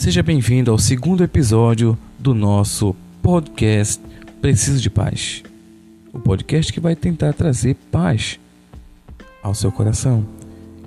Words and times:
Seja 0.00 0.22
bem-vindo 0.22 0.70
ao 0.70 0.78
segundo 0.78 1.22
episódio 1.22 1.96
do 2.18 2.32
nosso 2.32 2.96
podcast 3.20 4.02
Preciso 4.40 4.80
de 4.80 4.88
Paz. 4.88 5.42
O 6.10 6.18
podcast 6.18 6.72
que 6.72 6.80
vai 6.80 6.96
tentar 6.96 7.34
trazer 7.34 7.76
paz 7.92 8.40
ao 9.42 9.54
seu 9.54 9.70
coração. 9.70 10.26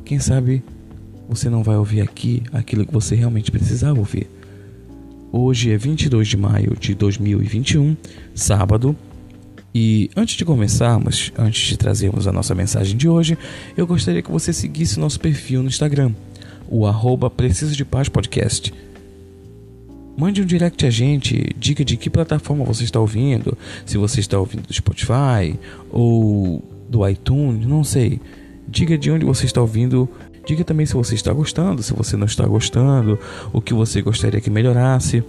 Quem 0.04 0.18
sabe 0.18 0.64
você 1.30 1.48
não 1.48 1.62
vai 1.62 1.78
ouvir 1.78 2.02
aqui 2.02 2.42
aquilo 2.52 2.88
que 2.88 2.92
você 2.92 3.14
realmente 3.14 3.52
precisava 3.52 4.00
ouvir. 4.00 4.28
Hoje 5.32 5.70
é 5.70 5.78
22 5.78 6.28
de 6.28 6.36
maio 6.36 6.76
de 6.76 6.96
2021, 6.96 7.96
sábado. 8.34 8.96
E 9.76 10.10
antes 10.16 10.36
de 10.36 10.44
começarmos, 10.44 11.32
antes 11.38 11.68
de 11.68 11.78
trazermos 11.78 12.26
a 12.26 12.32
nossa 12.32 12.56
mensagem 12.56 12.98
de 12.98 13.08
hoje, 13.08 13.38
eu 13.78 13.86
gostaria 13.86 14.24
que 14.24 14.32
você 14.32 14.52
seguisse 14.52 15.00
nosso 15.00 15.20
perfil 15.20 15.62
no 15.62 15.68
Instagram, 15.68 16.14
o 16.68 16.88
arroba 16.88 17.30
Preciso 17.30 17.76
de 17.76 17.86
Paz 17.86 18.10
Podcast. 18.10 18.74
Mande 20.16 20.42
um 20.42 20.46
direct 20.46 20.86
a 20.86 20.90
gente, 20.90 21.56
diga 21.58 21.84
de 21.84 21.98
que 21.98 22.10
plataforma 22.10 22.64
você 22.64 22.84
está 22.84 23.00
ouvindo, 23.00 23.58
se 23.86 23.98
você 23.98 24.20
está 24.20 24.38
ouvindo 24.40 24.68
do 24.68 24.74
Spotify 24.74 25.60
ou 25.92 26.64
do 26.88 27.08
iTunes, 27.08 27.66
não 27.66 27.84
sei. 27.84 28.22
Diga 28.68 28.98
de 28.98 29.10
onde 29.10 29.26
você 29.26 29.46
está 29.46 29.60
ouvindo, 29.60 30.08
diga 30.46 30.64
também 30.64 30.86
se 30.86 30.94
você 30.94 31.16
está 31.16 31.34
gostando, 31.34 31.82
se 31.82 31.94
você 31.94 32.16
não 32.16 32.26
está 32.26 32.46
gostando, 32.46 33.18
o 33.52 33.60
que 33.60 33.74
você 33.74 34.02
gostaria 34.02 34.40
que 34.40 34.50
melhorasse. 34.50 35.24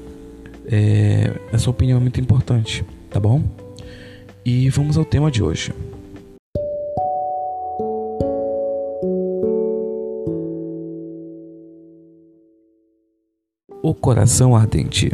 É, 0.66 1.32
essa 1.52 1.70
opinião 1.70 1.98
é 1.98 2.00
muito 2.00 2.20
importante, 2.20 2.84
tá 3.10 3.18
bom? 3.18 3.42
E 4.44 4.68
vamos 4.68 4.98
ao 4.98 5.04
tema 5.04 5.30
de 5.30 5.42
hoje. 5.42 5.72
O 13.84 13.92
coração 13.92 14.56
ardente. 14.56 15.12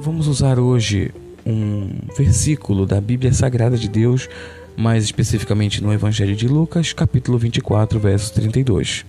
Vamos 0.00 0.26
usar 0.26 0.58
hoje 0.58 1.12
um 1.44 1.90
versículo 2.16 2.86
da 2.86 2.98
Bíblia 2.98 3.30
Sagrada 3.30 3.76
de 3.76 3.90
Deus, 3.90 4.26
mais 4.74 5.04
especificamente 5.04 5.82
no 5.82 5.92
Evangelho 5.92 6.34
de 6.34 6.48
Lucas, 6.48 6.94
capítulo 6.94 7.36
24, 7.36 8.00
verso 8.00 8.32
32, 8.32 9.04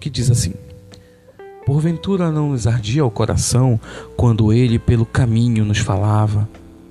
que 0.00 0.08
diz 0.08 0.30
assim: 0.30 0.54
Porventura 1.66 2.32
não 2.32 2.52
nos 2.52 2.66
ardia 2.66 3.04
o 3.04 3.10
coração 3.10 3.78
quando 4.16 4.50
ele 4.50 4.78
pelo 4.78 5.04
caminho 5.04 5.62
nos 5.66 5.80
falava, 5.80 6.48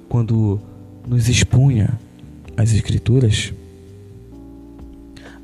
quando 0.08 0.59
nos 1.08 1.28
expunha 1.28 2.00
as 2.56 2.72
Escrituras? 2.72 3.52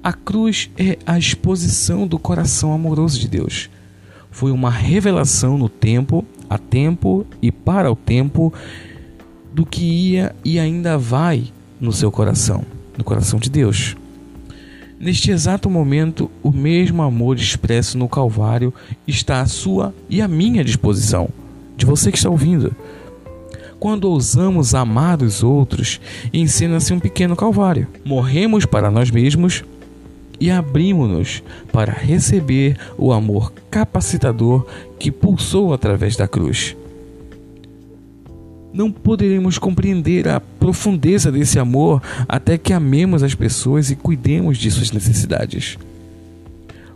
A 0.04 0.14
cruz 0.14 0.70
é 0.78 1.00
a 1.08 1.18
exposição 1.18 2.06
do 2.06 2.20
coração 2.20 2.72
amoroso 2.72 3.20
de 3.20 3.28
Deus 3.28 3.68
foi 4.32 4.52
uma 4.52 4.72
revelação 4.72 5.58
no 5.58 5.68
tempo, 5.68 6.26
a 6.50 6.58
tempo 6.58 7.26
e 7.42 7.52
para 7.52 7.92
o 7.92 7.96
tempo 7.96 8.52
do 9.54 9.66
que 9.66 9.84
ia 9.84 10.34
e 10.44 10.58
ainda 10.58 10.98
vai 10.98 11.44
no 11.80 11.92
seu 11.92 12.10
coração, 12.10 12.64
no 12.98 13.04
coração 13.04 13.38
de 13.38 13.50
Deus. 13.50 13.96
Neste 15.00 15.32
exato 15.32 15.70
momento, 15.70 16.30
o 16.42 16.52
mesmo 16.52 17.02
amor 17.02 17.36
expresso 17.36 17.98
no 17.98 18.08
Calvário 18.08 18.74
está 19.08 19.42
à 19.42 19.46
sua 19.48 19.94
e 20.10 20.22
à 20.22 20.28
minha 20.28 20.64
disposição, 20.64 21.28
de 21.76 21.86
você 21.86 22.12
que 22.12 22.18
está 22.18 22.30
ouvindo. 22.30 22.74
Quando 23.80 24.06
ousamos 24.06 24.76
amar 24.76 25.24
os 25.24 25.42
outros, 25.42 26.00
ensina-se 26.32 26.94
um 26.94 27.00
pequeno 27.00 27.36
Calvário. 27.36 27.88
Morremos 28.06 28.64
para 28.64 28.92
nós 28.92 29.10
mesmos 29.10 29.64
e 30.42 30.50
abrimos-nos 30.50 31.44
para 31.72 31.94
receber 31.94 32.76
o 32.98 33.14
amor 33.14 33.54
capacitador 33.70 34.66
que 34.98 35.12
pulsou 35.12 35.72
através 35.72 36.16
da 36.16 36.28
cruz. 36.28 36.76
Não 38.74 38.92
poderemos 38.92 39.60
compreender 39.60 40.28
a 40.28 40.40
profundeza 40.40 41.32
desse 41.32 41.60
amor 41.60 42.02
até 42.28 42.58
que 42.58 42.74
amemos 42.74 43.22
as 43.22 43.36
pessoas 43.36 43.92
e 43.92 43.96
cuidemos 43.96 44.58
de 44.58 44.72
suas 44.72 44.92
necessidades. 44.92 45.78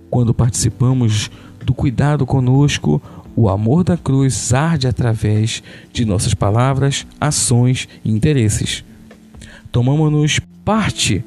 Quando 0.09 0.33
participamos 0.33 1.29
do 1.63 1.73
cuidado 1.73 2.25
conosco, 2.25 2.99
o 3.35 3.47
amor 3.47 3.83
da 3.83 3.95
cruz 3.95 4.53
arde 4.53 4.87
através 4.87 5.61
de 5.93 6.03
nossas 6.03 6.33
palavras, 6.33 7.05
ações 7.21 7.87
e 8.03 8.09
interesses. 8.09 8.83
Tomamos-nos 9.71 10.39
parte 10.63 11.23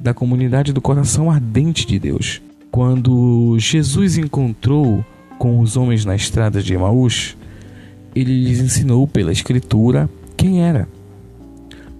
da 0.00 0.14
comunidade 0.14 0.72
do 0.72 0.80
coração 0.80 1.30
ardente 1.30 1.86
de 1.86 1.98
Deus. 1.98 2.40
Quando 2.70 3.56
Jesus 3.58 4.18
encontrou 4.18 5.04
com 5.38 5.60
os 5.60 5.76
homens 5.76 6.04
na 6.04 6.14
estrada 6.14 6.62
de 6.62 6.74
Emaús, 6.74 7.36
ele 8.14 8.44
lhes 8.44 8.60
ensinou 8.60 9.06
pela 9.06 9.32
Escritura 9.32 10.08
quem 10.36 10.62
era. 10.62 10.88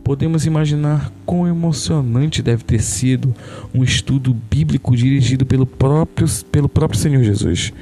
Podemos 0.05 0.47
imaginar 0.47 1.13
quão 1.27 1.47
emocionante 1.47 2.43
deve 2.43 2.65
ter 2.65 2.81
sido 2.81 3.35
um 3.75 3.85
estudo 3.85 4.35
bíblico 4.51 4.97
dirigido 4.97 5.45
pelo 5.45 5.67
próprio, 5.67 6.27
pelo 6.51 6.69
próprio 6.69 6.99
Senhor 6.99 7.23
Jesus. 7.23 7.73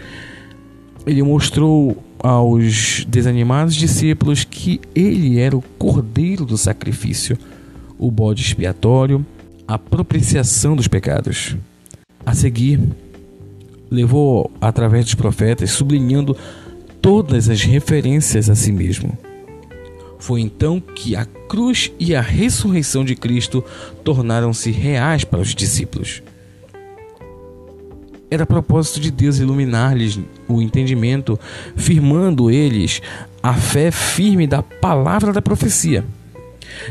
Ele 1.07 1.23
mostrou 1.23 2.03
aos 2.19 3.05
desanimados 3.09 3.77
discípulos 3.77 4.43
que 4.43 4.81
ele 4.95 5.39
era 5.39 5.57
o 5.57 5.63
cordeiro 5.79 6.45
do 6.45 6.59
sacrifício, 6.59 7.39
o 7.99 8.11
bode 8.11 8.43
expiatório 8.43 9.25
a 9.67 9.79
propiciação 9.79 10.77
dos 10.77 10.89
pecados. 10.89 11.57
A 12.25 12.35
seguir, 12.35 12.81
levou 13.91 14.51
através 14.61 15.05
dos 15.05 15.15
profetas, 15.15 15.71
sublinhando 15.71 16.37
todas 17.01 17.49
as 17.49 17.63
referências 17.63 18.51
a 18.51 18.55
si 18.55 18.73
mesmo. 18.73 19.17
Foi 20.19 20.41
então 20.41 20.81
que 20.81 21.15
a 21.15 21.25
cruz 21.25 21.93
e 21.99 22.15
a 22.15 22.21
ressurreição 22.21 23.05
de 23.05 23.15
Cristo 23.15 23.65
tornaram-se 24.03 24.71
reais 24.71 25.25
para 25.25 25.41
os 25.41 25.55
discípulos. 25.55 26.23
Era 28.29 28.45
propósito 28.45 28.99
de 28.99 29.11
Deus 29.11 29.39
iluminar-lhes 29.39 30.19
o 30.49 30.61
entendimento, 30.61 31.39
firmando 31.77 32.51
eles 32.51 33.01
a 33.41 33.55
fé 33.55 33.93
firme 33.93 34.49
da 34.49 34.63
palavra 34.63 35.33
da 35.33 35.41
profecia. 35.41 36.05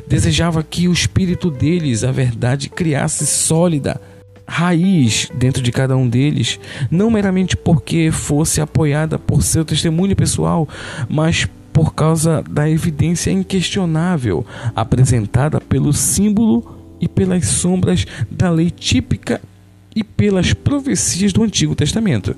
Desejava 0.08 0.64
que 0.64 0.88
o 0.88 0.94
espírito 0.94 1.50
deles, 1.50 2.04
a 2.04 2.12
verdade, 2.12 2.70
criasse 2.70 3.26
sólida 3.26 4.00
raiz 4.48 5.30
dentro 5.34 5.62
de 5.62 5.72
cada 5.72 5.98
um 5.98 6.08
deles, 6.08 6.60
não 6.92 7.10
meramente 7.10 7.58
porque 7.58 8.12
fosse 8.12 8.62
apoiada 8.62 9.18
por 9.18 9.42
seu 9.42 9.66
testemunho 9.66 10.16
pessoal, 10.16 10.68
mas 11.10 11.48
por 11.74 11.94
causa 11.94 12.44
da 12.50 12.70
evidência 12.70 13.32
inquestionável 13.32 14.46
apresentada 14.76 15.60
pelo 15.60 15.92
símbolo 15.92 16.78
e 17.02 17.08
pelas 17.08 17.48
sombras 17.48 18.06
da 18.32 18.50
lei 18.50 18.70
típica 18.70 19.42
e 19.96 20.04
pelas 20.04 20.54
profecias 20.54 21.34
do 21.34 21.44
Antigo 21.44 21.76
Testamento. 21.76 22.36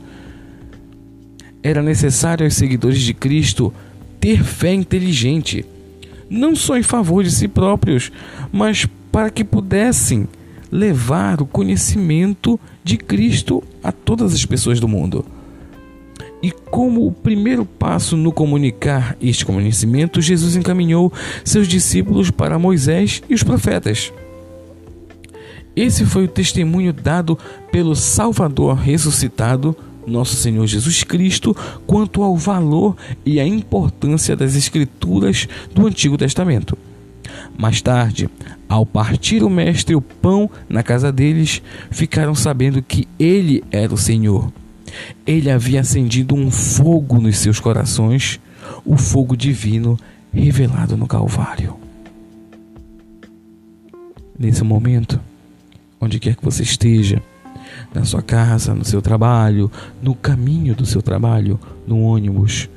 Era 1.61 1.83
necessário 1.83 2.45
aos 2.45 2.55
seguidores 2.55 3.01
de 3.01 3.13
Cristo 3.13 3.73
ter 4.19 4.43
fé 4.43 4.73
inteligente 4.73 5.65
não 6.29 6.55
só 6.55 6.77
em 6.77 6.83
favor 6.83 7.23
de 7.23 7.31
si 7.31 7.47
próprios, 7.47 8.11
mas 8.51 8.87
para 9.11 9.29
que 9.29 9.43
pudessem 9.43 10.27
levar 10.71 11.41
o 11.41 11.45
conhecimento 11.45 12.59
de 12.83 12.97
Cristo 12.97 13.63
a 13.83 13.91
todas 13.91 14.33
as 14.33 14.45
pessoas 14.45 14.79
do 14.79 14.87
mundo. 14.87 15.25
E 16.41 16.51
como 16.51 17.07
o 17.07 17.11
primeiro 17.11 17.65
passo 17.65 18.15
no 18.15 18.31
comunicar 18.31 19.17
este 19.19 19.45
conhecimento, 19.45 20.21
Jesus 20.21 20.55
encaminhou 20.55 21.11
seus 21.43 21.67
discípulos 21.67 22.29
para 22.29 22.59
Moisés 22.59 23.23
e 23.27 23.33
os 23.33 23.41
profetas. 23.43 24.13
Esse 25.75 26.05
foi 26.05 26.25
o 26.25 26.27
testemunho 26.27 26.91
dado 26.91 27.37
pelo 27.71 27.95
Salvador 27.95 28.75
ressuscitado 28.75 29.75
nosso 30.07 30.35
Senhor 30.35 30.65
Jesus 30.65 31.03
Cristo 31.03 31.55
quanto 31.85 32.23
ao 32.23 32.35
valor 32.37 32.95
e 33.25 33.39
à 33.39 33.45
importância 33.45 34.35
das 34.35 34.55
Escrituras 34.55 35.47
do 35.75 35.85
Antigo 35.85 36.17
Testamento. 36.17 36.77
Mais 37.57 37.81
tarde, 37.81 38.29
ao 38.69 38.85
partir 38.85 39.43
o 39.43 39.49
mestre 39.49 39.95
o 39.95 40.01
pão 40.01 40.49
na 40.69 40.81
casa 40.81 41.11
deles, 41.11 41.61
ficaram 41.91 42.33
sabendo 42.33 42.81
que 42.81 43.07
ele 43.19 43.63
era 43.69 43.93
o 43.93 43.97
Senhor. 43.97 44.51
Ele 45.25 45.51
havia 45.51 45.81
acendido 45.81 46.33
um 46.33 46.49
fogo 46.49 47.19
nos 47.19 47.37
seus 47.37 47.59
corações, 47.59 48.39
o 48.85 48.95
fogo 48.97 49.35
divino 49.35 49.99
revelado 50.33 50.95
no 50.95 51.07
Calvário. 51.07 51.75
Nesse 54.37 54.63
momento, 54.63 55.19
onde 55.99 56.19
quer 56.19 56.35
que 56.35 56.45
você 56.45 56.63
esteja, 56.63 57.21
na 57.93 58.05
sua 58.05 58.21
casa, 58.21 58.73
no 58.73 58.85
seu 58.85 59.01
trabalho, 59.01 59.71
no 60.01 60.13
caminho 60.15 60.75
do 60.75 60.85
seu 60.85 61.01
trabalho, 61.01 61.59
no 61.85 62.01
ônibus, 62.01 62.69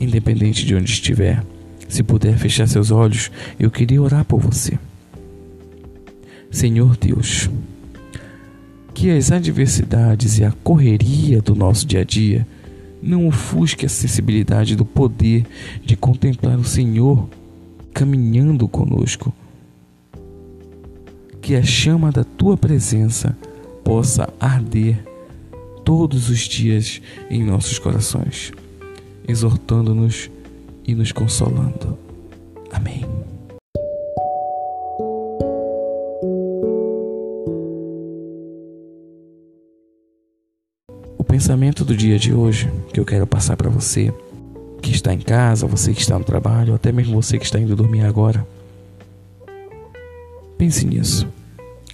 independente 0.00 0.64
de 0.64 0.74
onde 0.74 0.90
estiver. 0.90 1.44
Se 1.88 2.02
puder 2.02 2.36
fechar 2.38 2.66
seus 2.66 2.90
olhos, 2.90 3.30
eu 3.58 3.70
queria 3.70 4.02
orar 4.02 4.24
por 4.24 4.40
você. 4.40 4.78
Senhor 6.50 6.96
Deus, 6.96 7.50
que 8.94 9.10
as 9.10 9.32
adversidades 9.32 10.38
e 10.38 10.44
a 10.44 10.52
correria 10.62 11.42
do 11.42 11.54
nosso 11.54 11.86
dia 11.86 12.00
a 12.00 12.04
dia 12.04 12.46
Não 13.02 13.28
ofusque 13.28 13.84
a 13.84 13.88
sensibilidade 13.88 14.74
do 14.74 14.84
poder 14.84 15.44
de 15.84 15.94
contemplar 15.94 16.58
o 16.58 16.64
Senhor 16.64 17.28
caminhando 17.92 18.66
conosco. 18.66 19.30
Que 21.42 21.54
a 21.54 21.62
chama 21.62 22.10
da 22.10 22.24
tua 22.24 22.56
presença 22.56 23.36
possa 23.84 24.32
arder 24.40 25.04
todos 25.84 26.30
os 26.30 26.40
dias 26.40 27.00
em 27.30 27.44
nossos 27.44 27.78
corações, 27.78 28.50
exortando-nos 29.28 30.30
e 30.86 30.94
nos 30.94 31.12
consolando. 31.12 31.98
Amém. 32.72 33.04
O 41.18 41.22
pensamento 41.22 41.84
do 41.84 41.96
dia 41.96 42.18
de 42.18 42.32
hoje 42.32 42.72
que 42.92 42.98
eu 42.98 43.04
quero 43.04 43.26
passar 43.26 43.56
para 43.56 43.68
você, 43.68 44.12
que 44.80 44.90
está 44.90 45.12
em 45.12 45.20
casa, 45.20 45.66
você 45.66 45.92
que 45.92 46.00
está 46.00 46.18
no 46.18 46.24
trabalho, 46.24 46.70
ou 46.70 46.76
até 46.76 46.90
mesmo 46.90 47.20
você 47.20 47.38
que 47.38 47.44
está 47.44 47.58
indo 47.58 47.76
dormir 47.76 48.02
agora. 48.02 48.46
Pense 50.56 50.86
nisso. 50.86 51.26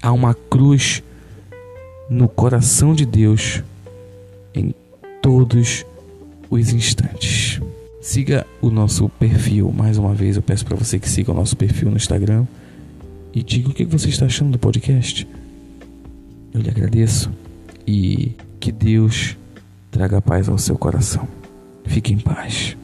Há 0.03 0.13
uma 0.13 0.35
cruz 0.35 1.03
no 2.11 2.29
coração 2.29 2.93
de 2.93 3.07
Deus 3.07 3.63
em 4.53 4.75
todos 5.23 5.87
os 6.51 6.73
instantes. 6.73 7.61
Siga 8.03 8.45
o 8.61 8.69
nosso 8.69 9.09
perfil. 9.09 9.71
Mais 9.71 9.97
uma 9.97 10.13
vez, 10.13 10.35
eu 10.35 10.43
peço 10.43 10.67
para 10.67 10.77
você 10.77 10.99
que 10.99 11.09
siga 11.09 11.31
o 11.31 11.35
nosso 11.35 11.57
perfil 11.57 11.89
no 11.89 11.97
Instagram 11.97 12.45
e 13.33 13.45
diga 13.45 13.69
o 13.69 13.73
que 13.73 13.85
você 13.85 14.09
está 14.09 14.27
achando 14.27 14.51
do 14.51 14.59
podcast. 14.59 15.27
Eu 16.53 16.61
lhe 16.61 16.69
agradeço 16.69 17.31
e 17.87 18.33
que 18.59 18.73
Deus 18.73 19.37
traga 19.93 20.21
paz 20.21 20.49
ao 20.49 20.59
seu 20.59 20.77
coração. 20.77 21.29
Fique 21.85 22.13
em 22.13 22.19
paz. 22.19 22.77